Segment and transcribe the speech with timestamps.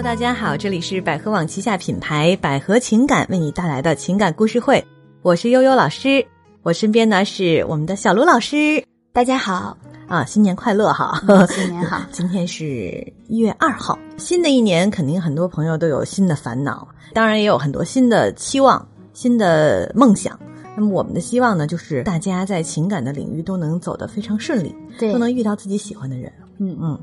[0.00, 4.82] Hello，大家好，这里是百合网旗下品牌百合情感为你带来的情感故事会，
[5.20, 6.26] 我是悠悠老师，
[6.62, 8.82] 我身边呢是我们的小卢老师，
[9.12, 9.76] 大家好
[10.08, 11.20] 啊，新年快乐哈！
[11.50, 20.38] 新年好， 今天是一月二号，新的一年肯定很多朋友都有新的烦恼，当然也有很多新的期望、新的梦想。
[20.74, 26.32] 那么我们的希望呢，就是大家在情感的领域都能走得非常顺利，对都能遇到自己喜欢的人。
[26.58, 26.98] 嗯嗯，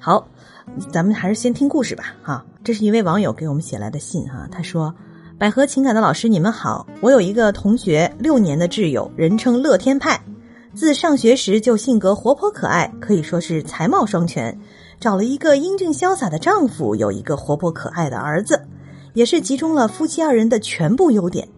[0.00, 0.26] 好，
[0.90, 2.14] 咱们还是先听故事吧。
[2.22, 4.94] 哈，这是一位网友给我们写来的信哈，他说
[5.38, 10.20] ：“百合情感的老师，你们好，我有一个同学，六年的挚友，人称乐天派，
[10.74, 14.58] 自上学时就性格活泼可爱，可以说是才貌双全，
[14.98, 18.60] 找了一个英俊潇洒的丈夫，有一个活泼可爱的儿子，
[19.12, 21.48] 也是集中了夫妻二人的全部优点。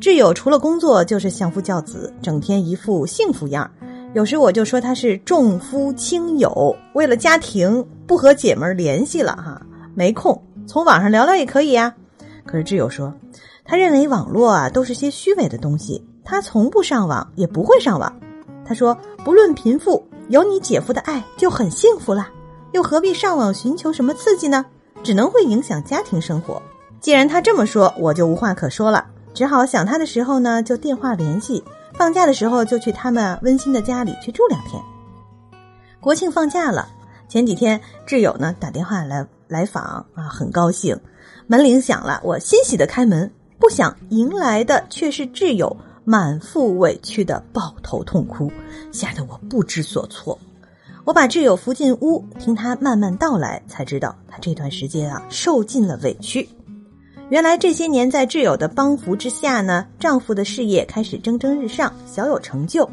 [0.00, 3.70] 挚友除了工作就是相夫教子，整天一副幸福样儿。
[4.18, 9.62] 有时我就说他是重夫轻友，为了家庭不和姐们儿联系了哈，
[9.94, 11.94] 没空，从网上聊聊也可以呀。
[12.44, 13.14] 可是挚友说，
[13.64, 18.12] 他认为网络啊都是些虚伪的东西，他从不上网，也不会上网。
[18.66, 22.26] 他说，不论贫富，有你姐夫的爱就很幸福了，
[22.72, 24.66] 又何必上网寻求什么刺激呢？
[25.04, 26.60] 只能会影响家庭生活。
[26.98, 31.62] 既然他这么说，我就无话可说了，只好想他的时候呢就电话联系。
[31.98, 34.80] 放假的时候就去他们温馨的家里去住两天。
[35.98, 36.88] 国庆放假了，
[37.28, 40.96] 前几天挚友呢打电话来来访啊，很高兴。
[41.48, 48.48] 门铃响了，我欣喜的开门，不想迎来的却是挚友满腹委屈的抱头痛哭，
[48.92, 50.38] 吓得我不知所措。
[51.04, 56.48] 我把挚友扶进屋，听他慢慢道来，才知道他这段时间啊受尽了委屈。
[57.30, 62.88] 原来这些年在挚友的帮扶之下呢，丈夫的事业开始蒸蒸日上，小有成就。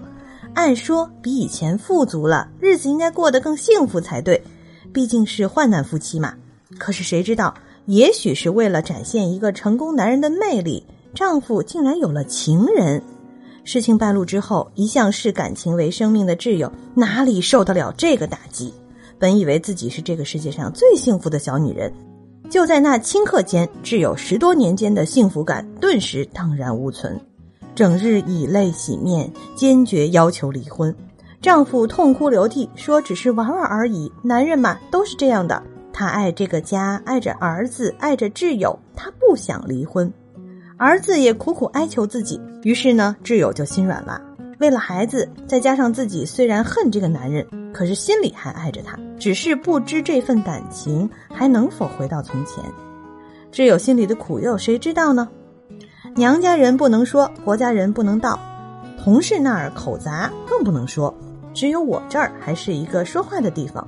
[0.53, 4.41] 按说比以前富足了，日子应该过得更幸福才对，
[4.91, 6.33] 毕竟是患难夫妻嘛。
[6.77, 7.53] 可是谁知道，
[7.85, 13.01] 也许是为了展现一个成功男人的魅力，丈夫竟然有了情人。
[13.63, 18.73] 事情败露之后，一向视感情为生命的挚友哪里受得了这个打击？
[19.17, 21.91] 本以为自己是这个世界上最幸福的小女人。
[22.49, 27.19] 就在那顷刻间，挚友十多年间的幸福感顿时荡然无存，
[27.73, 30.95] 整日以泪洗面，坚决要求离婚。
[31.41, 35.61] 丈夫痛哭流涕说：“只是玩玩而已，男人嘛都是这样的。
[35.91, 40.11] 他爱这个家，爱着儿子，爱着挚友，他不想离婚。
[40.77, 44.19] 儿子也苦苦哀求自己，于是呢，挚友就心软了。
[44.59, 52.63] 为了孩子，再加上自己虽然恨这个男人，可是心里还爱着他，只是不知这份感情还能否回到从前。
[53.51, 55.27] 挚友心里的苦又谁知道呢？
[56.15, 58.39] 娘家人不能说，婆家人不能道，
[59.03, 61.13] 同事那儿口杂更不能说，
[61.53, 63.85] 只有我这儿还是一个说话的地方。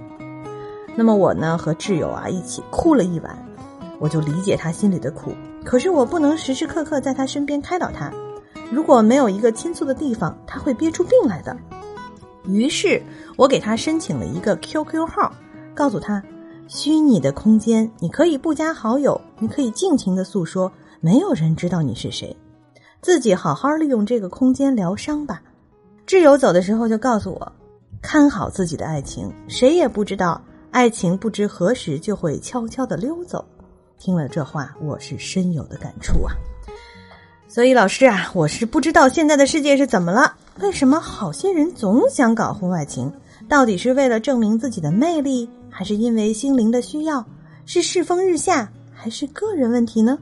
[0.95, 3.37] 那么我呢，和挚友啊一起哭了一晚，
[3.99, 5.31] 我就理解他心里的苦。
[5.63, 8.11] 可是我不能时时刻刻在他身边开导他，
[8.69, 11.55] 如果没有一个倾诉的地方，他会憋出病来的。
[12.45, 13.01] 于是
[13.35, 15.33] 我给他申请了一个 QQ 号，
[15.73, 16.23] 告诉他，
[16.67, 22.35] 虚拟的空间你可以不加好友，你可以尽情的诉说，没有人知道你是谁，
[23.01, 25.41] 自己好好利用这个空间疗伤吧。
[26.05, 27.51] 挚友走的时候就告诉我，
[28.01, 30.41] 看好自己的爱情，谁也不知道
[30.71, 33.43] 爱情不知何时就会悄悄的溜走。
[33.97, 36.33] 听了这话，我是深有的感触啊。
[37.47, 43.11] 所以老师啊，我是不知道现在的世界是怎么了，为什么好些人总想搞婚外情？
[43.47, 47.25] 到底是为了证明自己的魅力，还是因为心灵的需要？
[47.65, 50.17] 是世风日下，还是个人问题呢？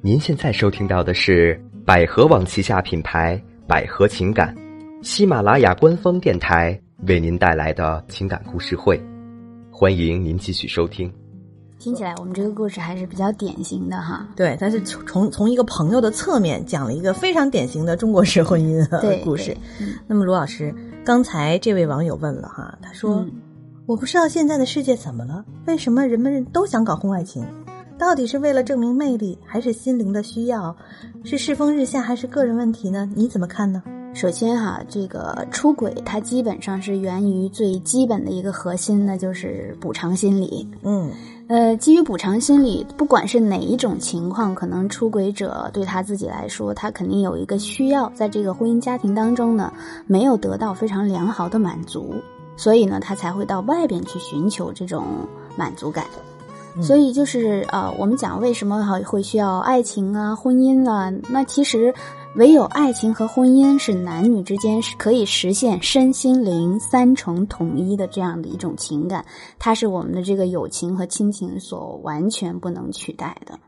[0.00, 4.56] 您现在收听到的是百合网旗下品牌百合情感，
[5.02, 9.00] 喜马拉雅官方电台为您带来的情感故事会，
[9.70, 11.12] 欢迎您继续收听。
[11.82, 14.24] 听起来我们这个故事还是比较典型的哈。
[14.36, 19.52] 对，但是从从从一个朋友的侧面讲了一个非常典型的中国式婚姻的 故事。
[19.80, 20.72] 嗯、那么卢老师，
[21.04, 23.32] 刚才这位网友问了哈，他说：“嗯、
[23.84, 27.44] 我不知道现在的世界怎么了，为什么人们都想搞婚外情？
[27.98, 30.76] 到底是为了证明魅力，还是心灵的需要？
[31.24, 33.10] 是世风日下，还是个人问题呢？
[33.16, 33.82] 你怎么看呢？”
[34.14, 40.68] 首先哈，这个出轨它基本上是源于最基本的一个核心呢，就是补偿心理。
[40.84, 41.10] 嗯。
[41.52, 49.70] 呃，基于补偿心理，不管是哪一种情况，可能出轨者对他自己来说，他肯定有一个需要，在这个婚姻家庭当中呢，
[50.06, 52.14] 没有得到非常良好的满足，
[52.56, 55.04] 所以呢，他才会到外边去寻求这种
[55.54, 56.06] 满足感。
[56.74, 61.92] 嗯所以就是呃，我们讲为什么哈会需要爱情啊、婚姻啊，那其实
[62.36, 69.22] 唯有爱情和婚姻是男女之间是可以实现身心灵三重统一的这样的一种情感，
[69.58, 73.58] 它是我们的这个友情和亲情所完全不能取代的。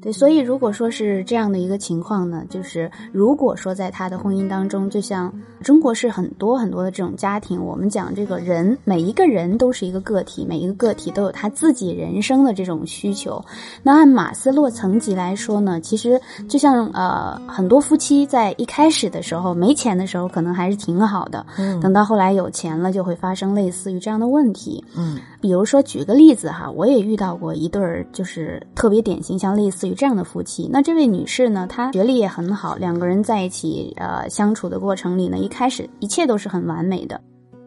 [0.00, 5.32] 对，所以如果说是这样的一个情况呢，就是如果说在他的婚姻当中，就像
[5.62, 13.44] 中国是很多很多的这种家庭，我们讲这个人每一个人都是一个个体，每一个个体都有他自己人生的这种需求。
[13.82, 24.84] 那按马斯洛层级来说呢，其实就像呃很多夫妻在一开始的时候没钱的时候可能还是挺好的，嗯等到后来有钱了，就会发生类似于这样的问题。
[24.96, 30.68] 嗯比如说，举个例子哈，我也遇到过一对儿，就是特别典型，像类似属于这样的夫妻。
[30.72, 37.20] 那这位女士呢，她学历也很好，两个人在一起呃相处的过程里呢，一开始一切都是很完美的。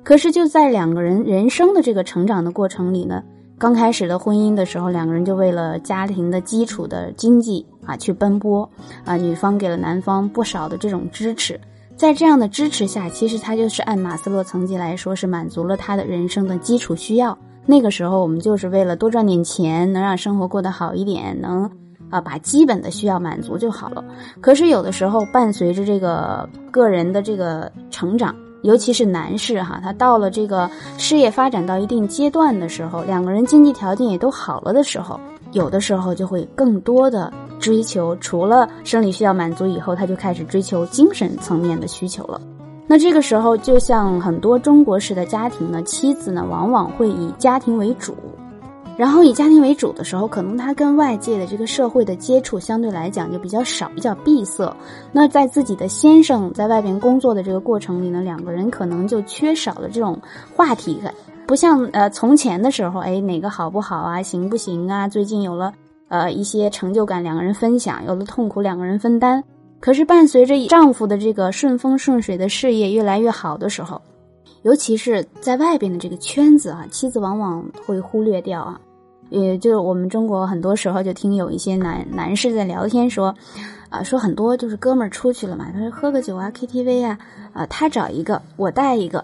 [0.04, 3.24] 可是就在两个人人生的这个成长的过程里呢，
[3.58, 8.68] 刚开始的婚姻的时候，两个人就为了家庭的基础的经济啊去奔波
[9.06, 11.60] 啊，女方给了男方不少的这种支持。
[11.96, 17.38] 在这样的支持下，其实他就是按马斯洛层级来说，是满足了他的人生的基础需要。
[17.64, 21.69] 那个时候，我们就是为了多赚点钱，能让生活过得好一点，能
[22.12, 24.04] 啊把基本的需要满足就好了。
[24.40, 30.69] 可是有的时候，伴随着这个个人的这个成长，尤其是男士哈，他到了这个
[31.00, 35.19] 事业发展到一定阶段的时候，两个人经济条件也都好了的时候，
[35.54, 42.40] 有的时候就会更多的追求，除了生理需要满足以后，他就开始追求精神层面的需求了。
[42.88, 48.14] 那这个时候，就像很多中国式的家庭呢，妻子呢往往会以家庭为主，
[49.01, 54.71] 然后以家庭为主的时候，可能他跟外界的这个社会的接触相对来讲就比较少，比较闭塞。
[55.12, 60.21] 那在自己的先生在外边工作的这个过程里呢，两个人可能就缺少了这种
[60.56, 61.12] 话题感，
[61.48, 65.07] 不像呃从前的时候，哎哪个好不好啊，行不行啊？
[65.07, 65.74] 最近有了
[66.07, 69.44] 呃一些成就感，两个人分享；有了痛苦，两个人分担。
[69.80, 74.00] 可是伴随着丈夫的这个顺风顺水的事业越来越好的时候，
[74.62, 78.80] 尤其是在外边的这个圈子啊，妻子往往会忽略掉啊。
[79.31, 83.33] 也就是我们中国很多时候就听有一些男男士在聊天说，
[83.89, 87.18] 啊，说很多就是哥们儿出去了嘛，他说喝个酒啊，KTV 啊，
[87.54, 89.24] 啊，他找一个，我带一个，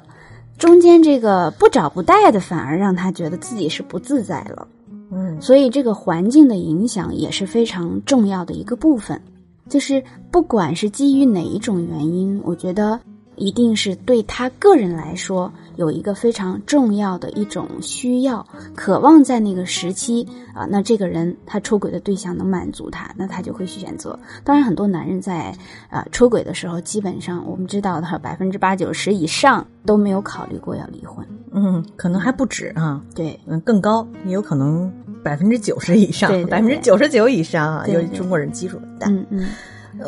[0.57, 4.67] 中间这个不找不带的，反而让他觉得自己是不自在了。
[5.11, 9.21] 嗯所以这个环境的影响也是非常重要的一个部分，
[9.67, 10.01] 就是
[10.31, 12.99] 不管是基于哪一种原因，我觉得
[13.35, 18.45] 一定是对他个人来说有一个非常重要的一种需要，
[18.75, 24.17] 渴望在那个时期啊，那这个人他出轨的对象能满足他，那他就会去选择。
[24.43, 25.55] 当然，很多男人在
[25.89, 31.25] 啊出轨的时候，基本上我们知道的百分之八九十以上都没有考虑过要离婚。
[31.51, 34.91] 嗯，可能还不止啊，对，嗯，更高，也有可能
[35.23, 39.07] 百分之九十以上对，百分之九十九以上啊，对对由于中国人基础的大。
[39.09, 39.47] 嗯嗯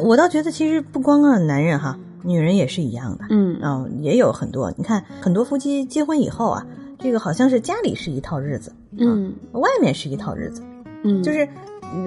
[0.04, 3.26] 我倒觉得其实不光啊男人哈，女人也是一样的。
[3.30, 4.72] 嗯啊、也有很多。
[4.78, 6.66] 你看，很多夫妻结婚以后啊，
[6.98, 10.62] 这个好像是家里是一套日子，嗯外面是一套日子，
[11.04, 11.48] 嗯，就是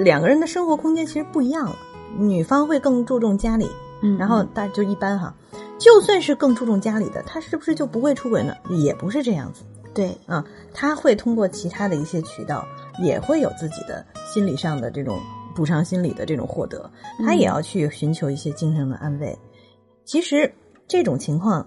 [0.03, 1.77] 两个人的生活空间其实不一样了。
[2.19, 3.67] 女方会更注重家里，
[4.03, 5.35] 嗯，然后大就一般哈，
[5.79, 8.55] 就算是更注重家里的，他是不是就不会出轨呢？
[8.69, 9.63] 也不是这样子
[9.95, 12.67] 对，啊，他会通过其他的一些渠道，
[13.03, 15.19] 也会有自己的心理上的这种
[15.55, 19.39] 补偿心理的这种获得，他也要去寻求一些精神的安慰。
[20.05, 20.53] 其实
[20.87, 21.67] 这种情况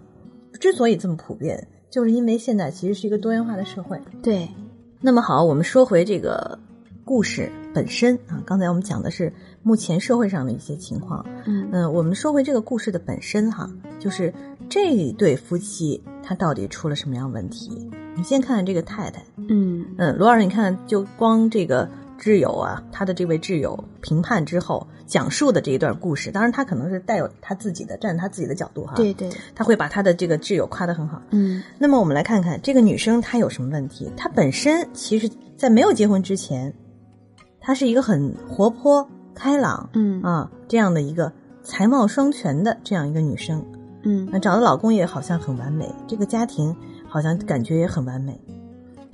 [0.59, 3.99] 之所以这么普遍，就是因为现在其实是一个多元化的社会。
[4.21, 4.47] 对，
[5.01, 6.57] 那么好，我们说回这个
[7.03, 9.31] 故事本身啊，刚才我们讲的是
[9.63, 11.25] 目前社会上的一些情况。
[11.45, 14.33] 嗯嗯，我们说回这个故事的本身哈，就是
[14.69, 17.89] 这一对夫妻他到底出了什么样问题？
[18.17, 31.21] 你先看看这个太太，嗯嗯，罗老师，你看，就光这个挚友啊，他的这位挚友评判之后讲述的这一段故事，当然他可能是带有他自己的站他自己的角度哈，对，对，他会把他的这个挚友夸得很好。
[31.31, 34.11] 嗯那么我们来看看这个女生她有什么问题？
[34.15, 36.73] 她本身其实，在没有结婚之前，
[37.59, 41.31] 她是一个很活泼开朗嗯啊这样的一个
[41.63, 43.63] 才貌双全的这样一个女生。
[44.03, 46.75] 嗯，那找的老公也好像很完美，这个家庭
[47.07, 48.39] 好像感觉也很完美。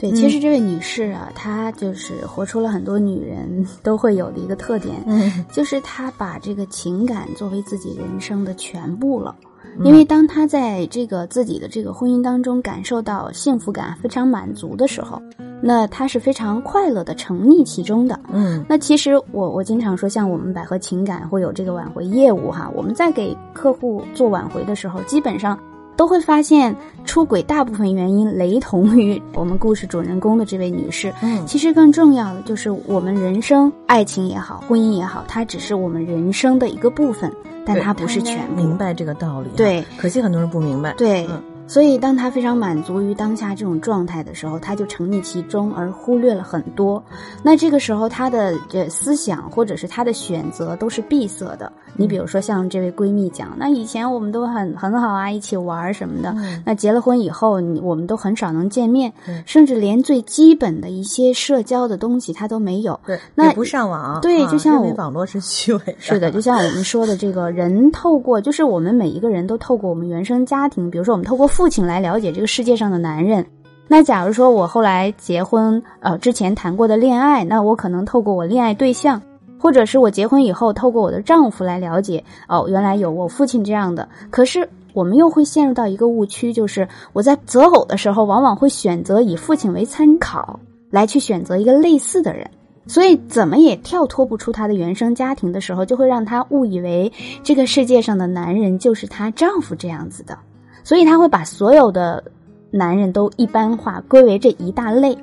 [0.02, 9.36] 对，嗯其实这位女士啊，她就是活出了很多女人都会有的一个特点，嗯就是她把这个情感作为自己人生的全部了。
[9.44, 15.22] 嗯因为当她在这个自己的这个婚姻当中感受到幸福感非常满足的时候，
[15.62, 18.20] 那她是非常快乐的沉溺其中的。
[18.34, 25.58] 嗯那其实我我经常说，像我们百合情感会有这个挽回业务哈，我们在给客户做挽回的时候，基本上
[25.96, 31.14] 都会发现，出轨大部分原因雷同于我们故事主人公的这位女士。
[31.22, 37.32] 嗯其实更重要的就是我们人生，爱情也好，婚姻也好，它只是我们人生的一个部分，
[37.66, 38.56] 但它不是全部。
[38.56, 39.58] 明白这个道理啊。
[39.58, 40.94] 对可惜很多人不明白。
[40.94, 41.42] 对，嗯
[41.72, 47.02] 所以当他非常满足于当下这种状态的时候，他就沉溺其中而忽略了很多。
[47.42, 51.72] 那这个时候，他的这思想或者是他的选择都是闭塞的。
[51.96, 56.34] 你比如说，像这位闺蜜讲，那以前我们都很很好啊，一起玩什么的。
[56.40, 63.00] 嗯那结了婚以后，你我们都很少能见面对，甚至连最基本的一些社交的东西他都没有。
[63.06, 64.20] 对，那也不上网。
[64.20, 65.96] 对啊就像我网络是虚伪的。
[66.00, 73.46] 是的， 就像我们说的，这个人透过，就是我们每一个人都透过我们原生家庭，比如说我们透过父父亲来了解这个世界上的男人。
[73.88, 79.22] 那假如说我后来结婚，呃，之前谈过的恋爱，那我可能透过我恋爱对象，
[79.60, 84.10] 或者是我结婚以后透过我的丈夫来了解，哦，原来有我父亲这样的。
[84.32, 92.50] 可是我们又会陷入到一个误区，就是我在择偶的时候，往往会选择以父亲为参考，来去选择一个类似的人。
[92.88, 97.14] 所以怎么也跳脱不出她的原生家庭的时候，就会让她误以为
[97.44, 100.36] 这个世界上的男人就是她丈夫这样子的，
[100.84, 102.24] 所以他会把所有的
[102.72, 105.18] 男人都一般化，归为这一大类。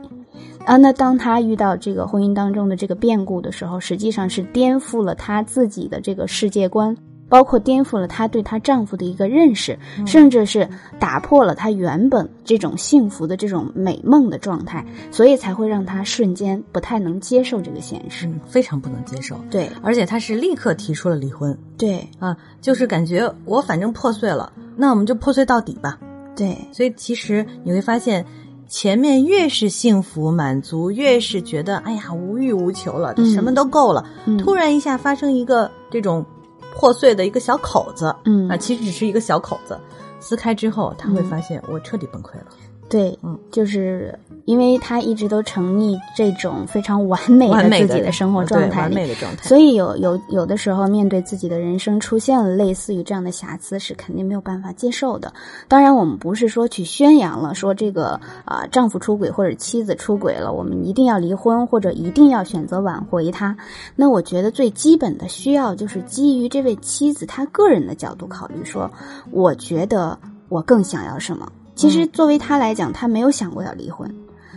[0.65, 6.95] 啊，那当他遇到这个婚姻当中的这个变故的时候，实际上是颠覆了他自己的这个世界观，
[7.29, 10.69] 包括颠覆了她对她丈夫的一个认识，甚至是
[10.99, 18.27] 打破了她原本这种幸福的这种美梦的状态，所以才会让她瞬间不太能接受这个现实。
[18.27, 19.37] 嗯，非常不能接受。
[19.51, 25.99] 对而且她是立刻提出了离婚对啊，就是感觉我反正破碎了，那我们就破碎到底吧。
[26.35, 28.25] 对所以其实你会发现，
[28.69, 34.05] 前面越是幸福满足，越是觉得哎呀无欲无求了，嗯什么都够了。
[34.27, 36.25] 嗯突然一下发生一个这种
[36.75, 39.79] 破碎的一个小口子，嗯啊，其实只是一个小口子，
[40.21, 42.47] 撕开之后，他会发现我彻底崩溃了。
[42.89, 49.43] 对，嗯，就是因为他一直都沉溺这种非常完美的自己的生活状态里，美的状态。
[49.43, 55.31] 所以有有有的时候面对自己的人生出现了类似于这样的瑕疵，是肯定没有办法接受的。
[55.69, 63.55] 当然，我们不是说去宣扬了说这个啊、丈夫出轨或者妻子出轨了，我们一定要离婚或者一定要选择挽回他。
[63.95, 68.91] 那我觉得最基本的需要就是基于这位妻子她个人的角度考虑说，
[69.31, 70.19] 我觉得
[70.49, 71.47] 我更想要什么。
[71.79, 74.13] 其实作为她来讲，她没有想过要离婚。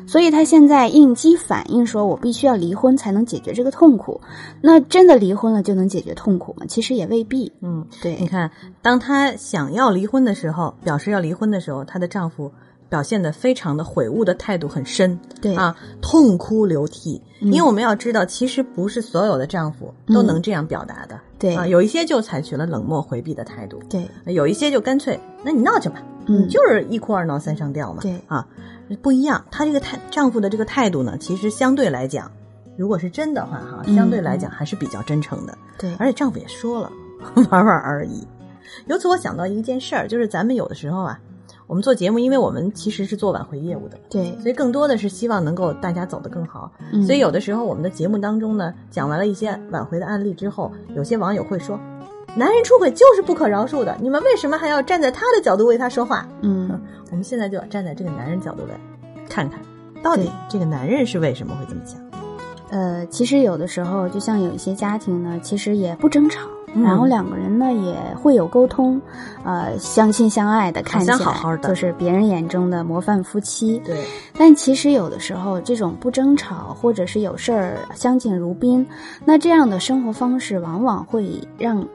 [0.08, 4.20] 所以她现在应激反应说：“我必须要离婚才能解决这个痛苦。”
[4.60, 6.66] 那真的离婚了就能解决痛苦吗？
[6.68, 7.52] 其实也未必。
[7.62, 8.50] 嗯，对你，看，
[8.82, 12.52] 当她想要离婚的时候，表示要离婚的时候，她的丈夫
[12.92, 15.56] 表现的非常的悔悟的态度很深，对。
[15.56, 17.22] 啊，痛哭流涕。
[17.40, 17.48] 嗯。
[17.48, 21.56] 因为我们要知道，其实不是所有的丈夫都能这样表达的，对。
[21.56, 26.42] 啊，有一些就采取了冷漠回避的态度，对，有一些就干脆，那你闹去吧，嗯。
[26.42, 28.20] 你就是一哭二闹三上吊嘛，对。
[28.28, 28.46] 啊，
[29.02, 29.42] 不一样。
[29.50, 32.30] 她这个态丈夫的这个态度呢，其实相对来讲，
[32.76, 35.58] 如果是真的话哈，嗯相对来讲还是比较真诚的。
[35.78, 36.92] 对，而且丈夫也说了，
[37.50, 38.28] 玩玩而已。
[38.88, 41.20] 由此我想到一件事儿，就是咱们有的时候啊，
[41.72, 46.70] 我们做节目，因为我们其实是做挽回业务的，对，所以更多的是希望能够大家走得更好。
[46.92, 51.80] 嗯所以有的时候我们的节目当中呢，讲完了一些挽回的案例之后，有些网友会说，
[52.36, 56.28] 男人出轨就是不可饶恕的，你们为什么还要站在他的角度为他说话？
[56.42, 56.78] 嗯，
[57.10, 58.78] 我们现在就要站在这个男人角度来
[59.30, 59.58] 看看，
[60.04, 61.98] 到底这个男人是为什么会这么想？
[62.70, 66.42] 呃，其实有的时候，就像有一些家庭呢，其实也不争吵。
[66.74, 69.02] 嗯然后两个人呢也会有沟通，
[69.44, 73.82] 呃，相亲相爱的，看起来好好的就是别人眼中的模范夫妻。
[73.86, 74.06] 对，
[74.38, 78.86] 但其实有的时候，这种不争吵，或者是有事儿相敬如宾，
[79.26, 81.86] 那这样的生活方式往往会让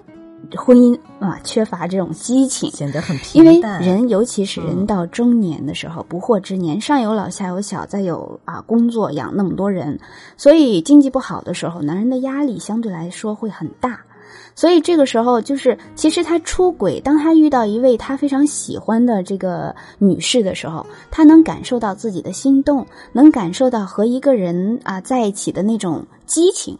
[0.54, 2.70] 婚姻啊缺乏这种激情。
[2.70, 3.80] 显得很因为平淡。
[3.80, 9.98] 人，尤其是人嗯到中年的时候，不惑之年，上有老下有小，再有啊工作养那么多人，
[10.36, 14.00] 所以经济不好的时候，男人的压力相对来说会很大。
[14.56, 26.76] 所以这个时候，就是其实他出轨，当他遇到一位他非常喜欢的这个女士的时候，他能感受到自己的心动，能感受到和一个人啊在一起的那种激情。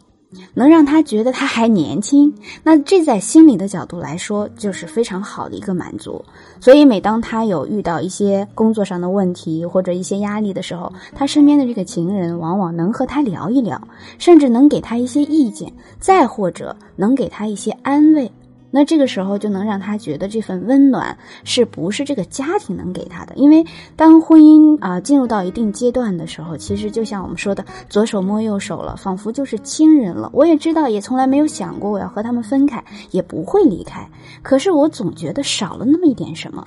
[0.55, 6.25] 能让他觉得他还年轻，那这在心理的角度来说，就是非常好的一个满足。
[6.61, 13.81] 所以，每当他有遇到一些工作上的问题或者一些压力的时候，他身边的这个情人往往能和他聊一聊，
[14.19, 18.31] 甚至能给他一些意见，再或者能给他一些安慰。
[18.77, 23.35] 那这个时候就能让他觉得这份温暖是不是这个家庭能给他的？
[23.37, 23.65] 因为
[23.97, 30.29] 当婚姻啊、进入到一定阶段的时候，其实就像我们说的，左手摸右手了，仿佛就是亲人了。
[30.35, 34.07] 我也知道，也从来没有想过我要和他们分开，也不会离开。
[34.43, 36.67] 可是我总觉得少了那么一点什么。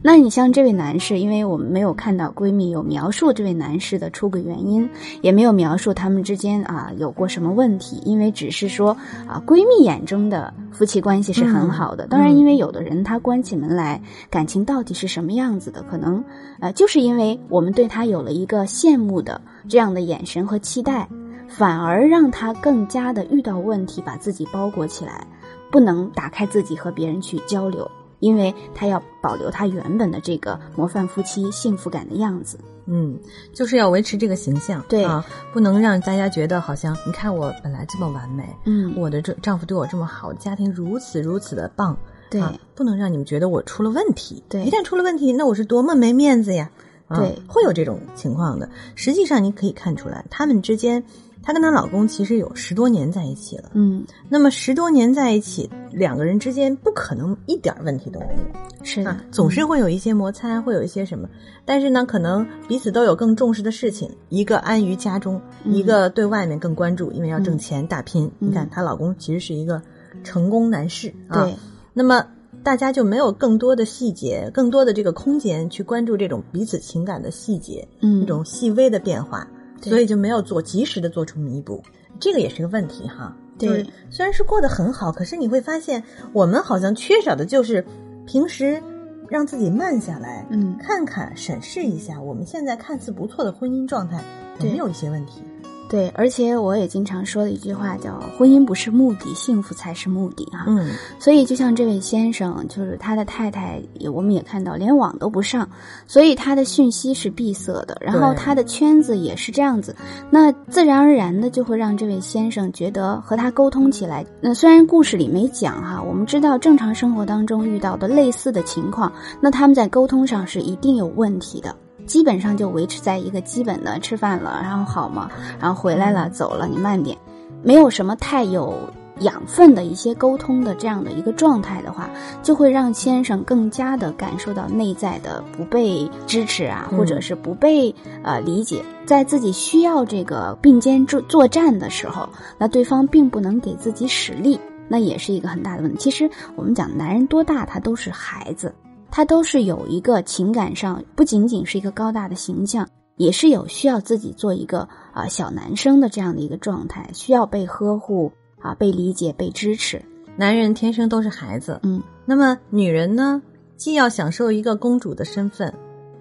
[0.00, 4.88] 那你像这位男士，因为我们没有看到闺蜜有描述这位男士的出轨原因，
[5.22, 12.06] 也没有描述他们之间啊有过什么问题，因为只是说啊闺蜜眼中的夫妻关系是很好的。
[12.06, 14.00] 当然，因为有的人他关起门来，
[14.30, 16.24] 感情到底是什么样子的，可能
[16.60, 21.08] 呃就是因为我们对他有了一个羡慕的这样的眼神和期待，
[21.48, 25.26] 反而让他更加的遇到问题，把自己包裹起来，
[25.72, 27.90] 不能打开自己和别人去交流。
[28.20, 33.18] 因为他要保留他原本的这个模范夫妻幸福感的样子，嗯，
[33.52, 35.04] 就是要维持这个形象，对。
[35.04, 38.94] 啊，不能让大家觉得好像你看我本来这么完美，嗯。
[38.96, 41.96] 我的这丈夫对我这么好，家庭如此如此的棒，
[42.30, 42.40] 对。
[42.40, 44.64] 啊不能让你们觉得我出了问题，对。
[44.64, 46.70] 一旦出了问题，那我是多么没面子呀，
[47.08, 47.36] 啊对。
[47.48, 48.68] 会有这种情况的。
[48.94, 51.02] 实际上你可以看出来，他们之间，
[51.42, 58.84] 她跟她老公其实有十多年在一起了，嗯，那么十多年在一起，两个人之间不可能一点问题都没有。
[58.84, 61.28] 是的，啊，总是会有一些摩擦，会有一些什么，
[61.64, 68.30] 但是呢，可能彼此都有更重视的事情，一个安于家中，嗯一个对外面更关注，因为要挣钱打拼。
[68.40, 69.80] 嗯你看，她老公其实是一个
[70.22, 71.54] 成功男士啊，对，
[71.92, 72.24] 那么
[72.62, 81.82] 大家就没有更多的细节，更多的这个空间去关注这种彼此情感的细节，嗯这种细微的变化，对所以就没有做及时的做出弥补，
[82.18, 83.36] 这个也是个问题哈。
[83.58, 83.86] 对。
[84.10, 87.84] 虽然是过得很好，可是你会发现，我们好像缺少的就是
[88.26, 88.82] 平时
[89.28, 90.76] 让自己慢下来，嗯。
[90.78, 94.22] 看看审视一下我们现在看似不错的婚姻状态
[94.60, 95.42] 有没有一些问题。
[95.88, 100.64] 对，而且我也经常说的一句话叫“婚姻不是目的，幸福才是目的”哈。
[100.66, 105.68] 嗯，所以就像这位先生，就是他的太太，也我们也看到连网都不上，
[106.06, 109.96] 所以他的讯息是闭塞的，然后他的圈子也是这样子，
[110.30, 121.74] 那自然而然的就会让这位先生觉得和他沟通起来，那虽然故事里没讲哈，我们知道正常生活当中遇到的类似的情况，那他们在沟通上是一定有问题的。
[122.08, 125.30] 基本上就维持在一个基本的吃饭了，然后好吗？
[125.60, 127.16] 然后回来了，走了，你慢点，
[127.62, 128.74] 没有什么太有
[129.20, 132.08] 养分的一些沟通的这样的一个状态的话，
[132.42, 145.98] 就会让先生更加的感受到内在的不被支持啊，嗯或者是不被呃理解，在自己需要这个并肩作作战的时候，那对方并不能给自己使力，那也是一个很大的问题。
[145.98, 148.72] 其实我们讲男人多大，他都是孩子。
[149.10, 160.00] 他都是有一个情感上不仅仅是一个高大的形象，也是有需要自己做一个啊、小男生的这样的一个状态，需要被呵护啊、被理解、被支持。
[160.36, 163.42] 男人天生都是孩子，嗯，那么女人呢，
[163.76, 165.72] 既要享受一个公主的身份，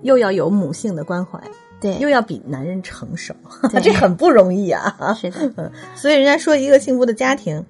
[0.02, 1.40] 又要有母性的关怀，
[1.80, 3.36] 对，又要比男人成熟，
[3.84, 5.14] 这很不容易啊。
[5.14, 7.64] 是的， 嗯，所以人家说一个幸福的家庭，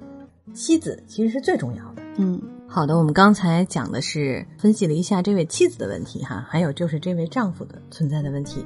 [0.54, 2.02] 妻子其实是最重要的。
[2.18, 2.42] 嗯
[2.78, 8.64] 好的，我们刚才讲的是分析了一下这位妻子的问题哈，还有就是这位丈夫的存在的问题。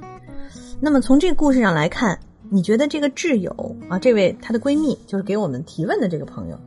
[0.82, 2.20] 那么从这个故事上来看，
[2.50, 6.60] 你觉得这个挚友啊，这位她的闺蜜，就是给我们提问的这个朋友，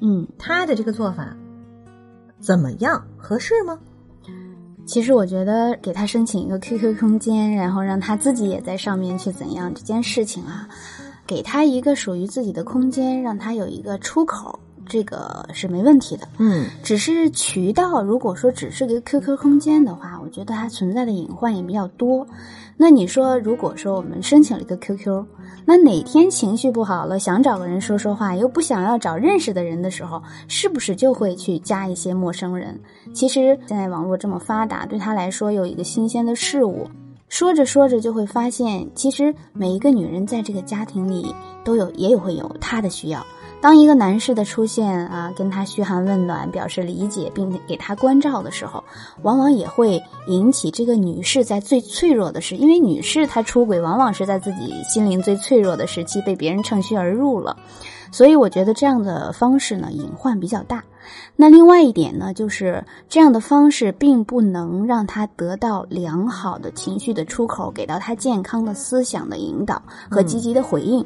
[0.00, 1.36] 嗯，她的这个做法
[2.38, 3.04] 怎么样？
[3.16, 3.76] 合适吗？
[4.86, 10.68] 其实我觉得给他申请一个 QQ 空间，然后让他自己也在上面去怎样这件事情啊，
[11.26, 14.56] 给他一个属于自己的空间，让他有一个出口，
[14.88, 16.26] 这个是没问题的。
[16.38, 22.26] 嗯只是渠道，如果说只是个 QQ 空间的话，我觉得它存在的隐患也比较多。
[22.76, 25.24] 那你说，如果说我们申请了一个 QQ，
[25.64, 32.78] 那哪天情绪不好了，想找个人说说话，又不想要找认识的人的时候，是不是就会去加一些陌生人？
[33.14, 36.86] 其实现在网络这么发达，对他来说有一个新鲜的事物，
[37.30, 43.24] 说着说着就会发现，其实每一个女人在这个家庭里都有，也有会有她的需要。
[43.66, 48.84] 当一个男士的出现啊，跟他嘘寒问暖，表示理解，并给他关照的时候，
[49.22, 57.56] 往往也会引起这个女士在最脆弱的时，因为女士她出轨，往往是在自己心灵最脆弱的时期被别人趁虚而入了，
[58.12, 60.84] 所以我觉得这样的方式呢，隐患比较大。
[61.36, 71.04] 那另外一点呢，就是这样的方式并不能让他得到良好的情绪的出口，给到他健康的思想的引导和积极的回应。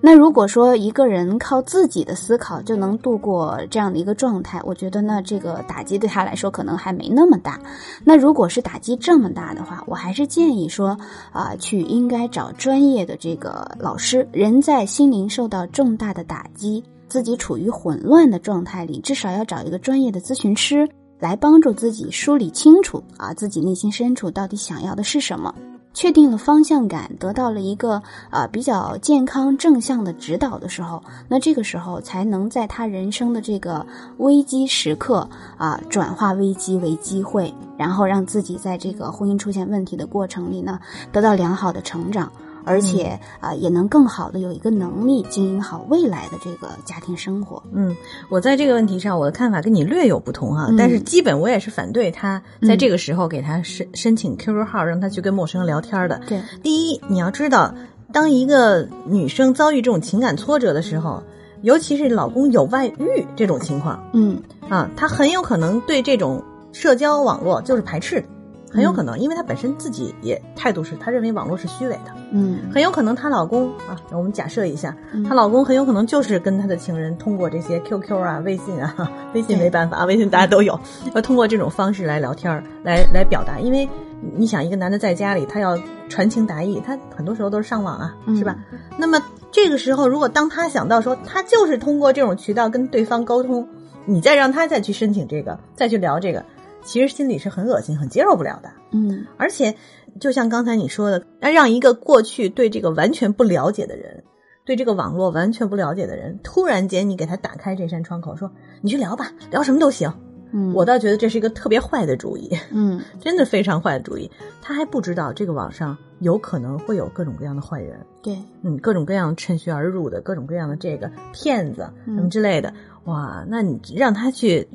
[0.00, 7.60] 那如果说一个人靠自己的思考就能度过这样的一个状态，我觉得呢，这个打击对他来说可能还没那么大。
[8.04, 10.96] 那如果是打击这么大的话，我还是建议说
[11.32, 14.26] 啊、去应该找专业的这个老师。
[14.32, 25.52] 人在心灵受到重大的打击，自己处于混乱的状态里，至少要找一个专业的咨询师来帮助自己梳理清楚啊，自己内心深处到底想要的是什么。
[25.92, 33.84] 确定了方向感，得到了一个啊比较健康正向的指导的时候，那这个时候才能在他人生的这个
[34.18, 40.78] 危机时刻啊转化危机为机会，然后让自己在这个婚姻出现问题的过程里呢
[41.10, 42.30] 得到良好的成长。
[42.64, 47.62] 而且啊，也能更好的有一个能力经营好未来的这个家庭生活。
[47.72, 47.96] 嗯，
[48.28, 56.20] 我在这个问题上，我的看法跟你略有不同哈，但是基本我也是反对他在这个时候给他申申请 QQ 号，让他去跟陌生人聊天的。
[56.26, 57.74] 对，第一，你要知道，
[58.12, 61.22] 当一个女生遭遇这种情感挫折的时候，
[61.62, 66.42] 尤其是老公有外遇这种情况，嗯啊，她很有可能对这种
[66.72, 68.26] 社交网络就是排斥的。
[68.70, 72.12] 很有可能，因为她本身自己也态度是，她认为网络是虚伪的。
[72.32, 74.96] 嗯，很有可能她老公啊，我们假设一下，
[75.28, 80.78] 她老公很有可能就是跟她的情人通过这些 QQ 啊、微信啊，微信没办法啊，微信大家都有，
[81.14, 83.58] 要通过这种方式来聊天来来表达。
[83.58, 83.88] 因为
[84.36, 85.76] 你想，一个男的在家里，他要
[86.08, 88.56] 传情达意，他很多时候都是上网啊，是吧？
[88.96, 93.66] 那么这个时候，如果当他想到说，他就是通过这种渠道跟对方沟通，
[94.04, 96.44] 你再让他再去申请这个，再去聊这个。
[96.82, 98.70] 其实心里是很恶心、很接受不了的。
[98.92, 99.74] 嗯，而且
[100.18, 104.24] 就像刚才你说的，那让一个过去对这个完全不了解的人，
[104.64, 110.12] 对这个网络完全不了解的人，突然间你给他打开这扇窗口，说你去聊吧，聊什么都行。
[110.52, 112.50] 嗯，我倒觉得这是一个特别坏的主意。
[112.70, 114.30] 嗯， 真的非常坏的主意。
[114.60, 117.98] 他还不知道这个网上有可能会有各种各样的坏人。
[118.22, 122.72] 对，嗯，各种各样趁虚而入的，各种各样的这个骗子什么之类的。
[123.04, 124.68] 哇，那你让他去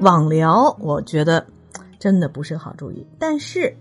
[0.00, 1.46] 网聊，我觉得。
[1.98, 3.76] 真的不是个好主意，但是，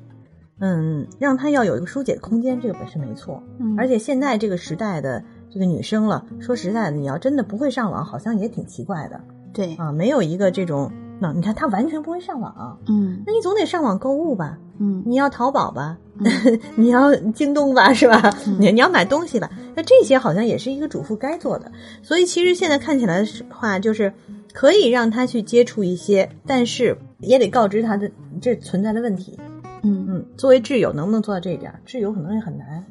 [0.60, 3.42] 嗯，让他要有一个疏解的空间，这个本身没错。
[3.58, 9.20] 嗯，而且现在这个时代的这个女生了，说实在的，你要真的不会上网，好像也挺奇怪的。
[9.54, 14.58] 对啊，没有一个这种，那你看他完全不会上网，嗯，那你总得上网购物吧？
[14.80, 15.96] 嗯，你要淘宝吧？
[16.76, 17.94] 你要京东吧？
[17.94, 18.36] 是吧？
[18.60, 19.50] 你你要买东西吧？
[19.76, 21.72] 那这些好像也是一个主妇该做的。
[22.02, 24.12] 所以其实现在看起来的话，就是
[24.52, 26.98] 可以让他去接触一些，但是。
[27.24, 28.10] 也得告知他的
[28.42, 29.38] 这存在的问题，
[29.84, 31.72] 嗯嗯，作为挚友能不能做到这一点？
[31.86, 32.84] 挚友可能也很难，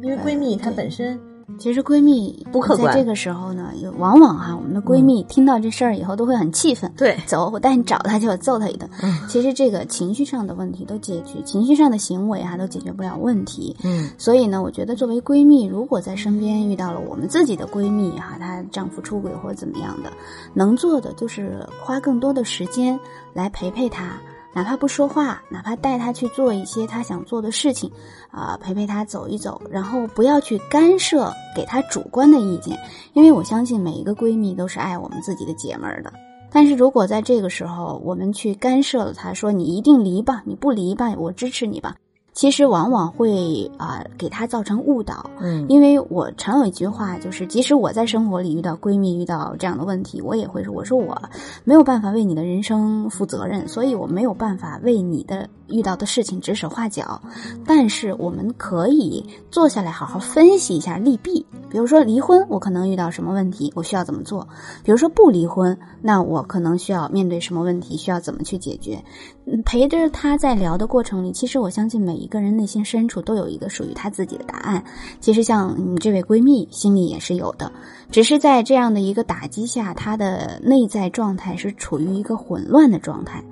[0.00, 1.20] 因为闺蜜她本身
[1.58, 2.92] 其实闺蜜不客观。
[2.92, 8.88] 在这个时候呢，有往往哈，我们的闺蜜听到这事儿以后都会很气愤，对，走，我带你找他，就要揍他一顿。
[9.02, 13.76] 嗯其实这个情绪上的问题都解决，情绪上的行为啊都解决不了问题。
[13.82, 20.12] 嗯，所以呢，我觉得作为闺蜜，如果在身边遇到了我们自己的闺蜜哈，她丈夫出轨或者怎么样的，
[20.52, 22.98] 能做的就是花更多的时间。
[23.32, 24.16] 来陪陪她，
[24.54, 27.90] 哪怕不说话，哪怕带她去做一些她想做的事情，
[28.34, 32.78] 啊，陪陪她走一走，然后不要去干涉，给她主观的意见，
[33.12, 36.12] 因为我相信每一个闺蜜都是爱我们自己的姐们儿的。
[36.50, 41.94] 但是如果在这个时候我们去干涉了她，说你一定离吧，你不离吧，我支持你吧。
[42.34, 51.16] 其实往往会啊给她造成误导，嗯，因为我常有一句话，就是即使我在生活里遇到闺蜜遇到这样的问题，我也会说，我说我
[51.62, 57.20] 没有办法为你的人生负责任，所以我没有办法为你的遇到的事情指手画脚，
[57.64, 61.46] 但是我们可以坐下来好好分析一下利弊。
[61.70, 64.46] 比如说离婚，我可能遇到什么问题，我需要怎么做？
[64.84, 69.02] 比如说不离婚，那我可能需要面对什么问题，需要怎么去解决？
[69.64, 74.82] 陪着他在聊的过程里，其实我相信每一个人内心深处都有一个属于他自己的答案。
[75.20, 77.70] 其实像你这位闺蜜心里也是有的，
[78.10, 83.44] 只是在这样的一个打击下，她的内在状态是处于一个混乱的状态，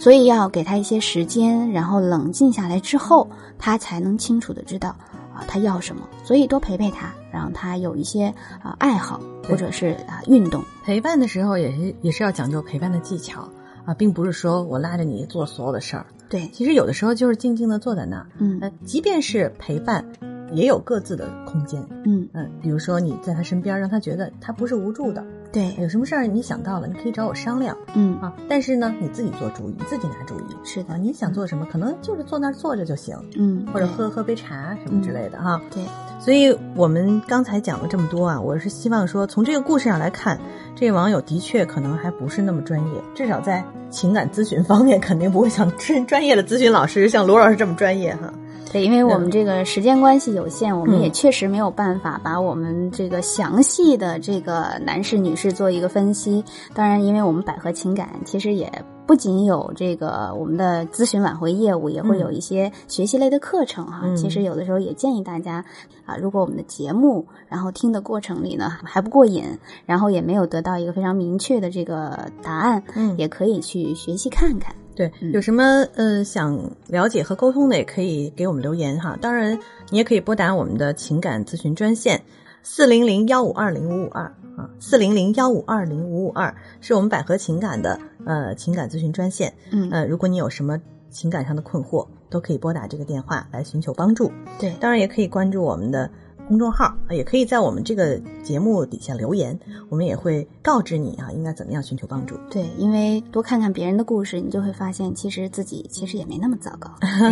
[0.00, 4.88] 所以要给她一些时间，然后冷静下来之后，她才能清楚的知道
[5.32, 6.02] 啊她要什么。
[6.24, 8.26] 所以多陪陪她，让她有一些
[8.60, 10.64] 啊爱好或者是啊运动。
[10.84, 13.48] 陪伴的时候也是也是要讲究陪伴的技巧。
[13.88, 20.04] 啊，并不是说我拉着你做所有的事儿，对，其实有的时候就是静静的坐在那儿，嗯，呃，即便是陪伴，
[20.52, 22.28] 也有各自的空间，嗯。
[22.32, 28.16] 嗯，比如说你在他身边，让他觉得他不是无助的，对，有什么事儿你想到了，你可以找我商量，嗯。
[28.20, 35.84] 啊，但是呢，你自己做主意，你自己拿主意，是的，你想做什么，可能就是坐那儿坐着就行，嗯，或者喝喝杯茶什么之类的哈，对，
[36.18, 40.38] 所以我们刚才讲了这么多啊，我是希望说，从这个故事上来看，
[40.74, 43.64] 这个网友的确可能还不是那么专业，至少在。
[43.90, 48.30] 情感咨询方面肯定不会像专专业的咨询老师像罗老师这么专业哈。
[48.70, 56.44] 对，因为我们这个时间关系有限，我们也确实没有办法把我们这个详细的这个男士女士做一个分析。
[56.74, 58.70] 当然，因为我们百合情感其实也
[59.06, 64.02] 不仅有这个我们的咨询挽回业务，也会有一些学习类的课程哈。
[64.14, 65.64] 其实有的时候也建议大家
[66.04, 69.44] 啊，如果我们的节目然后听的过程里呢还不过瘾，
[69.86, 74.74] 然后也没有得到一个非常明确的这个答案，嗯，也可以去学习看看。
[74.98, 75.62] 对，嗯有什么
[75.94, 76.58] 呃想
[76.88, 79.16] 了解和沟通的，也可以给我们留言哈。
[79.22, 79.56] 当然，
[79.90, 82.20] 你也可以拨打我们的情感咨询专线
[82.64, 84.24] 四零零幺五二零五五二
[84.56, 89.54] 啊，四零零幺五二零五五二是我们百合情感的呃情感咨询专线。
[89.70, 90.76] 嗯，呃，如果你有什么
[91.10, 94.32] 情感上的困惑，都可以拨打这个电话来寻求帮助。
[94.58, 96.10] 对，当然，也可以关注我们的
[96.48, 99.58] 公众号，啊也可以在我们这个节目底下留言，
[99.90, 102.34] 我们也会告知你啊应该怎么样寻求帮助。
[102.50, 106.90] 对，因为多看看别人的故事，你就会发现，其实自己其实也没那么糟糕。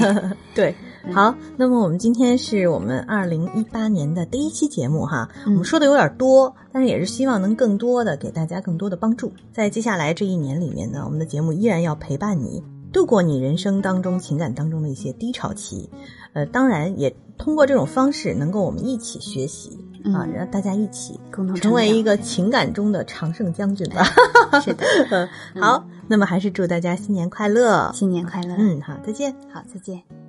[0.55, 0.75] 对，
[1.05, 9.33] 嗯好，那么我们今天是我们二零一八年的第一期节目哈，嗯我们说的有点多，但是也是希望能更多的给大家更多的帮助。
[9.53, 15.91] 在接下来这一年里面呢，我们的节目依然要陪伴你度过你人生当中情感当中的一些低潮期，
[16.33, 19.71] 呃，当然也通过这种方式能够我们一起学习
[20.15, 24.05] 啊，嗯让大家一起共同成为一个情感中的常胜将军吧。
[24.51, 25.29] 长是的，
[25.61, 27.91] 好，那么还是祝大家新年快乐。
[27.93, 28.55] 新年快乐！
[28.59, 29.35] 嗯，好，再见。
[29.53, 30.26] 好，再见。